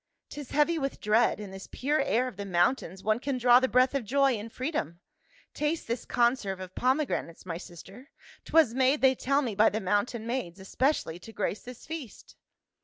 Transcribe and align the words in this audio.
"'Tis 0.29 0.49
heavy 0.49 0.79
with 0.79 0.99
dread; 0.99 1.39
in 1.39 1.51
this 1.51 1.67
pure 1.71 2.01
air 2.01 2.27
of 2.27 2.35
the 2.35 2.43
mountains 2.43 3.03
one 3.03 3.19
can 3.19 3.37
draw 3.37 3.59
the 3.59 3.67
breath 3.67 3.93
of 3.93 4.03
joy 4.03 4.31
and 4.33 4.51
freedom. 4.51 4.99
Taste 5.53 5.85
this 5.85 6.05
conserve 6.05 6.59
of 6.59 6.73
pomegranates, 6.73 7.45
my 7.45 7.59
sister; 7.59 8.09
'twas 8.43 8.73
made, 8.73 9.01
they 9.01 9.13
tell 9.13 9.43
me, 9.43 9.53
by 9.53 9.69
the 9.69 9.79
mountain 9.79 10.25
maids, 10.25 10.59
especially 10.59 11.19
to 11.19 11.31
grace 11.31 11.61
this 11.61 11.85
feast." 11.85 12.35